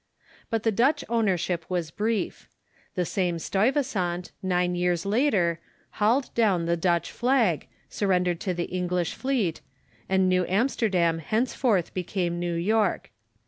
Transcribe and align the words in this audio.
But 0.49 0.63
the 0.63 0.71
Dutch 0.71 1.03
ownership 1.09 1.63
was 1.69 1.91
brief. 1.91 2.49
The 2.95 3.05
same 3.05 3.37
Stuyvesant, 3.37 4.31
nine 4.41 4.73
years 4.73 5.05
later, 5.05 5.59
hauled 5.91 6.33
down 6.33 6.65
the 6.65 6.75
Dutch 6.75 7.11
flag, 7.11 7.67
surrendered 7.87 8.39
to 8.39 8.55
the 8.55 8.63
English 8.63 9.13
fleet, 9.13 9.61
and 10.09 10.27
New 10.27 10.43
Amsterdam 10.47 11.19
henceforth 11.19 11.93
became 11.93 12.39
New 12.39 12.55
York. 12.55 13.11